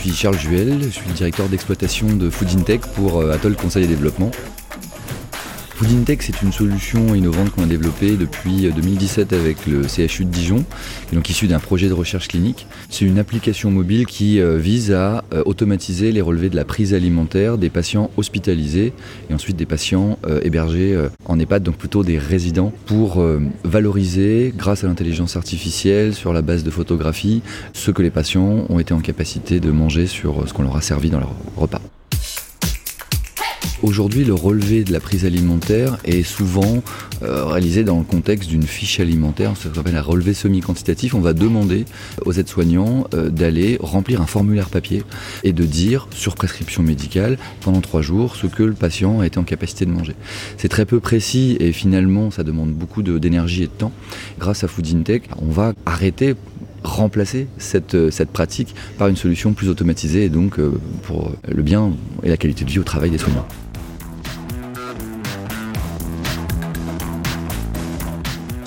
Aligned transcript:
suis 0.00 0.14
Charles 0.14 0.38
Juel, 0.38 0.78
je 0.82 0.88
suis 0.88 1.10
directeur 1.10 1.46
d'exploitation 1.50 2.06
de 2.06 2.30
Food 2.30 2.48
Intech 2.58 2.80
pour 2.94 3.20
euh, 3.20 3.32
Atoll 3.32 3.54
Conseil 3.54 3.84
et 3.84 3.86
Développement. 3.86 4.30
Foodintech, 5.80 6.22
c'est 6.22 6.42
une 6.42 6.52
solution 6.52 7.14
innovante 7.14 7.48
qu'on 7.52 7.62
a 7.62 7.66
développée 7.66 8.18
depuis 8.18 8.70
2017 8.70 9.32
euh, 9.32 9.40
avec 9.40 9.66
le 9.66 9.84
CHU 9.84 10.26
de 10.26 10.30
Dijon, 10.30 10.62
donc 11.14 11.30
issu 11.30 11.46
d'un 11.46 11.58
projet 11.58 11.88
de 11.88 11.94
recherche 11.94 12.28
clinique. 12.28 12.66
C'est 12.90 13.06
une 13.06 13.18
application 13.18 13.70
mobile 13.70 14.04
qui 14.04 14.40
euh, 14.40 14.58
vise 14.58 14.92
à 14.92 15.24
euh, 15.32 15.42
automatiser 15.46 16.12
les 16.12 16.20
relevés 16.20 16.50
de 16.50 16.56
la 16.56 16.66
prise 16.66 16.92
alimentaire 16.92 17.56
des 17.56 17.70
patients 17.70 18.10
hospitalisés 18.18 18.92
et 19.30 19.32
ensuite 19.32 19.56
des 19.56 19.64
patients 19.64 20.18
hébergés 20.42 21.02
en 21.24 21.38
EHPAD, 21.38 21.62
donc 21.62 21.76
plutôt 21.76 22.04
des 22.04 22.18
résidents, 22.18 22.74
pour 22.84 23.24
valoriser, 23.64 24.52
grâce 24.54 24.84
à 24.84 24.86
l'intelligence 24.86 25.36
artificielle, 25.36 26.14
sur 26.14 26.34
la 26.34 26.42
base 26.42 26.62
de 26.62 26.70
photographie, 26.70 27.40
ce 27.72 27.90
que 27.90 28.02
les 28.02 28.10
patients 28.10 28.66
ont 28.68 28.78
été 28.78 28.92
en 28.92 29.00
capacité 29.00 29.60
de 29.60 29.70
manger 29.70 30.06
sur 30.06 30.46
ce 30.46 30.52
qu'on 30.52 30.62
leur 30.62 30.76
a 30.76 30.82
servi 30.82 31.08
dans 31.08 31.20
leur 31.20 31.34
repas. 31.56 31.80
Aujourd'hui, 33.82 34.24
le 34.24 34.34
relevé 34.34 34.84
de 34.84 34.92
la 34.92 35.00
prise 35.00 35.24
alimentaire 35.24 35.96
est 36.04 36.22
souvent 36.22 36.82
euh, 37.22 37.46
réalisé 37.46 37.82
dans 37.82 37.98
le 37.98 38.04
contexte 38.04 38.50
d'une 38.50 38.64
fiche 38.64 39.00
alimentaire, 39.00 39.54
ce 39.56 39.68
qu'on 39.68 39.80
appelle 39.80 39.96
un 39.96 40.02
relevé 40.02 40.34
semi-quantitatif. 40.34 41.14
On 41.14 41.20
va 41.20 41.32
demander 41.32 41.86
aux 42.26 42.32
aides-soignants 42.32 43.06
euh, 43.14 43.30
d'aller 43.30 43.78
remplir 43.80 44.20
un 44.20 44.26
formulaire 44.26 44.68
papier 44.68 45.02
et 45.44 45.54
de 45.54 45.64
dire, 45.64 46.08
sur 46.10 46.34
prescription 46.34 46.82
médicale, 46.82 47.38
pendant 47.62 47.80
trois 47.80 48.02
jours, 48.02 48.36
ce 48.36 48.46
que 48.46 48.62
le 48.62 48.74
patient 48.74 49.20
a 49.20 49.26
été 49.26 49.38
en 49.38 49.44
capacité 49.44 49.86
de 49.86 49.92
manger. 49.92 50.14
C'est 50.58 50.68
très 50.68 50.84
peu 50.84 51.00
précis 51.00 51.56
et 51.58 51.72
finalement, 51.72 52.30
ça 52.30 52.44
demande 52.44 52.72
beaucoup 52.74 53.02
d'énergie 53.02 53.62
et 53.62 53.66
de 53.66 53.72
temps. 53.72 53.92
Grâce 54.38 54.62
à 54.62 54.68
Food 54.68 54.94
Intech, 54.94 55.22
on 55.40 55.50
va 55.50 55.72
arrêter 55.86 56.34
remplacer 56.82 57.46
euh, 57.94 58.10
cette, 58.10 58.30
pratique 58.30 58.74
par 58.98 59.08
une 59.08 59.16
solution 59.16 59.54
plus 59.54 59.70
automatisée 59.70 60.24
et 60.24 60.28
donc 60.28 60.58
pour 61.02 61.32
le 61.48 61.62
bien 61.62 61.92
et 62.22 62.28
la 62.28 62.36
qualité 62.36 62.66
de 62.66 62.70
vie 62.70 62.78
au 62.78 62.84
travail 62.84 63.10
des 63.10 63.18
soignants. 63.18 63.46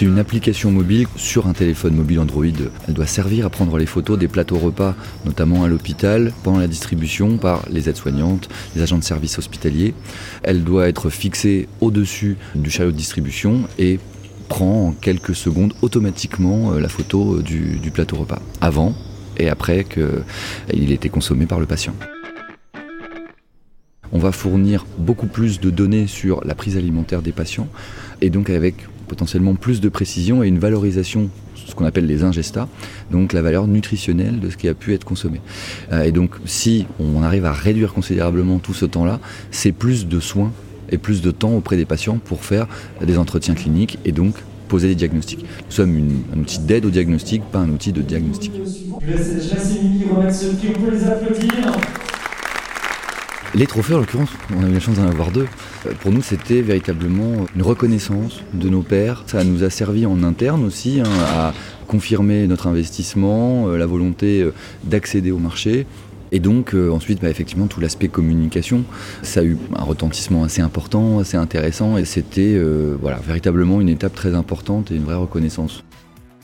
C'est 0.00 0.06
une 0.06 0.18
application 0.18 0.70
mobile 0.70 1.06
sur 1.16 1.46
un 1.46 1.52
téléphone 1.52 1.94
mobile 1.94 2.20
Android. 2.20 2.46
Elle 2.88 2.94
doit 2.94 3.04
servir 3.04 3.44
à 3.44 3.50
prendre 3.50 3.76
les 3.76 3.84
photos 3.84 4.18
des 4.18 4.28
plateaux 4.28 4.56
repas, 4.56 4.94
notamment 5.26 5.62
à 5.62 5.68
l'hôpital, 5.68 6.32
pendant 6.42 6.58
la 6.58 6.68
distribution 6.68 7.36
par 7.36 7.66
les 7.68 7.86
aides-soignantes, 7.90 8.48
les 8.74 8.80
agents 8.80 8.96
de 8.96 9.04
service 9.04 9.36
hospitaliers. 9.36 9.92
Elle 10.42 10.64
doit 10.64 10.88
être 10.88 11.10
fixée 11.10 11.68
au-dessus 11.82 12.38
du 12.54 12.70
chariot 12.70 12.92
de 12.92 12.96
distribution 12.96 13.68
et 13.78 14.00
prend 14.48 14.86
en 14.86 14.92
quelques 14.92 15.34
secondes 15.34 15.74
automatiquement 15.82 16.72
euh, 16.72 16.80
la 16.80 16.88
photo 16.88 17.34
euh, 17.34 17.42
du, 17.42 17.78
du 17.78 17.90
plateau 17.90 18.16
repas, 18.16 18.40
avant 18.62 18.94
et 19.36 19.50
après 19.50 19.84
qu'il 19.84 20.92
ait 20.92 20.94
été 20.94 21.10
consommé 21.10 21.44
par 21.44 21.60
le 21.60 21.66
patient. 21.66 21.94
On 24.12 24.18
va 24.18 24.32
fournir 24.32 24.86
beaucoup 24.96 25.26
plus 25.26 25.60
de 25.60 25.68
données 25.68 26.06
sur 26.06 26.42
la 26.46 26.54
prise 26.54 26.78
alimentaire 26.78 27.20
des 27.20 27.32
patients 27.32 27.68
et 28.22 28.30
donc 28.30 28.48
avec 28.48 28.86
potentiellement 29.10 29.56
plus 29.56 29.80
de 29.80 29.88
précision 29.88 30.44
et 30.44 30.46
une 30.46 30.60
valorisation 30.60 31.30
ce 31.66 31.74
qu'on 31.74 31.84
appelle 31.84 32.06
les 32.06 32.22
ingestats, 32.22 32.68
donc 33.10 33.32
la 33.32 33.42
valeur 33.42 33.66
nutritionnelle 33.66 34.40
de 34.40 34.50
ce 34.50 34.56
qui 34.56 34.68
a 34.68 34.74
pu 34.74 34.94
être 34.94 35.04
consommé. 35.04 35.40
Euh, 35.92 36.02
et 36.02 36.12
donc 36.12 36.30
si 36.44 36.86
on 36.98 37.22
arrive 37.22 37.44
à 37.44 37.52
réduire 37.52 37.92
considérablement 37.92 38.58
tout 38.58 38.74
ce 38.74 38.86
temps-là, 38.86 39.20
c'est 39.50 39.72
plus 39.72 40.06
de 40.06 40.20
soins 40.20 40.52
et 40.90 40.98
plus 40.98 41.22
de 41.22 41.30
temps 41.30 41.54
auprès 41.54 41.76
des 41.76 41.84
patients 41.84 42.18
pour 42.18 42.44
faire 42.44 42.66
des 43.04 43.18
entretiens 43.18 43.54
cliniques 43.54 43.98
et 44.04 44.12
donc 44.12 44.34
poser 44.68 44.88
des 44.88 44.94
diagnostics. 44.94 45.40
Nous 45.40 45.72
sommes 45.72 45.96
un 46.34 46.38
outil 46.38 46.60
d'aide 46.60 46.84
au 46.86 46.90
diagnostic, 46.90 47.42
pas 47.50 47.58
un 47.58 47.70
outil 47.70 47.92
de 47.92 48.02
diagnostic. 48.02 48.52
Je 48.54 49.12
laisse, 49.12 49.50
on 49.56 50.80
peut 50.80 50.90
les 50.92 51.04
applaudir. 51.04 51.72
Les 53.52 53.66
trophées, 53.66 53.94
en 53.94 53.98
l'occurrence, 53.98 54.28
on 54.56 54.64
a 54.64 54.68
eu 54.68 54.72
la 54.72 54.78
chance 54.78 54.94
d'en 54.94 55.08
avoir 55.08 55.32
deux. 55.32 55.48
Euh, 55.84 55.92
pour 56.00 56.12
nous, 56.12 56.22
c'était 56.22 56.62
véritablement 56.62 57.46
une 57.56 57.62
reconnaissance 57.62 58.42
de 58.54 58.68
nos 58.68 58.82
pères. 58.82 59.24
Ça 59.26 59.42
nous 59.42 59.64
a 59.64 59.70
servi 59.70 60.06
en 60.06 60.22
interne 60.22 60.64
aussi 60.64 61.00
hein, 61.00 61.10
à 61.34 61.52
confirmer 61.88 62.46
notre 62.46 62.68
investissement, 62.68 63.66
euh, 63.66 63.76
la 63.76 63.86
volonté 63.86 64.40
euh, 64.40 64.54
d'accéder 64.84 65.32
au 65.32 65.38
marché. 65.38 65.86
Et 66.30 66.38
donc 66.38 66.74
ensuite, 66.74 67.20
bah, 67.20 67.28
effectivement, 67.28 67.66
tout 67.66 67.80
l'aspect 67.80 68.06
communication, 68.06 68.84
ça 69.22 69.40
a 69.40 69.42
eu 69.42 69.58
un 69.74 69.82
retentissement 69.82 70.44
assez 70.44 70.62
important, 70.62 71.18
assez 71.18 71.36
intéressant, 71.36 71.96
et 71.96 72.04
c'était 72.04 72.56
voilà, 73.02 73.18
véritablement 73.18 73.80
une 73.80 73.88
étape 73.88 74.14
très 74.14 74.36
importante 74.36 74.92
et 74.92 74.94
une 74.94 75.02
vraie 75.02 75.16
reconnaissance. 75.16 75.82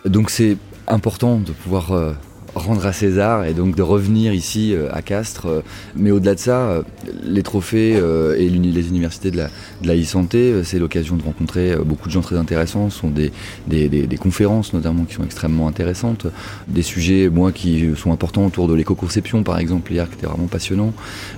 Donc 0.04 0.30
c'est 0.30 0.56
important 0.88 1.38
de 1.38 1.52
pouvoir 1.52 2.16
rendre 2.56 2.86
à 2.86 2.92
César 2.92 3.44
et 3.44 3.52
donc 3.52 3.76
de 3.76 3.82
revenir 3.82 4.32
ici 4.32 4.74
euh, 4.74 4.88
à 4.92 5.02
Castres. 5.02 5.46
Euh, 5.46 5.60
mais 5.94 6.10
au-delà 6.10 6.34
de 6.34 6.40
ça, 6.40 6.60
euh, 6.60 6.82
les 7.22 7.42
trophées 7.42 7.92
et 8.38 8.48
les 8.48 8.88
universités 8.88 9.30
de 9.30 9.36
la, 9.36 9.96
e-santé, 9.96 10.64
c'est 10.64 10.78
l'occasion 10.78 11.16
de 11.16 11.22
rencontrer 11.22 11.76
beaucoup 11.84 12.08
de 12.08 12.12
gens 12.12 12.20
très 12.20 12.36
intéressants. 12.36 12.90
Ce 12.90 12.98
sont 12.98 13.10
des, 13.10 13.30
des, 13.68 14.16
conférences 14.16 14.72
notamment 14.72 15.04
qui 15.04 15.14
sont 15.14 15.24
extrêmement 15.24 15.68
intéressantes. 15.68 16.26
Des 16.68 16.82
sujets, 16.82 17.28
moi, 17.28 17.52
qui 17.52 17.90
sont 17.96 18.12
importants 18.12 18.46
autour 18.46 18.68
de 18.68 18.74
l'éco-conception, 18.74 19.42
par 19.42 19.58
exemple, 19.58 19.92
hier, 19.92 20.08
qui 20.08 20.16
était 20.16 20.26
vraiment 20.26 20.46
passionnant. 20.46 20.92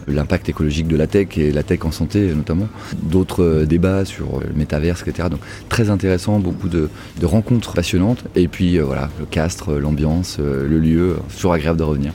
L'impact 0.07 0.49
écologique 0.49 0.89
de 0.89 0.97
la 0.97 1.07
tech 1.07 1.37
et 1.37 1.51
la 1.51 1.63
tech 1.63 1.85
en 1.85 1.93
santé 1.93 2.33
notamment. 2.35 2.69
D'autres 3.03 3.65
débats 3.69 4.05
sur 4.05 4.41
le 4.41 4.53
métaverse, 4.55 5.03
etc. 5.07 5.29
Donc 5.31 5.41
très 5.69 5.91
intéressant, 5.91 6.39
beaucoup 6.39 6.69
de, 6.69 6.89
de 7.21 7.27
rencontres 7.27 7.73
passionnantes. 7.75 8.25
Et 8.37 8.49
puis 8.49 8.79
voilà, 8.79 9.11
le 9.19 9.27
Castres, 9.27 9.73
l'ambiance, 9.73 10.39
le 10.39 10.79
lieu, 10.79 11.08
toujours 11.35 11.53
agréable 11.53 11.79
de 11.79 11.85
revenir. 11.85 12.13